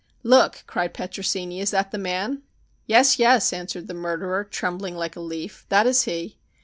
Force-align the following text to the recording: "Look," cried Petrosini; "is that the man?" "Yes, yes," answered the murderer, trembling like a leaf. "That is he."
"Look," 0.23 0.63
cried 0.65 0.95
Petrosini; 0.95 1.59
"is 1.61 1.69
that 1.69 1.91
the 1.91 1.99
man?" 1.99 2.41
"Yes, 2.87 3.19
yes," 3.19 3.53
answered 3.53 3.85
the 3.85 3.93
murderer, 3.93 4.43
trembling 4.43 4.95
like 4.97 5.15
a 5.15 5.19
leaf. 5.19 5.67
"That 5.69 5.85
is 5.85 6.05
he." 6.05 6.39